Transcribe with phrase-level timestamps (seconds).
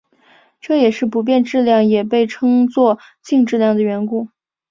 [0.61, 4.29] 这也是不变质量也被称作静质量的缘故。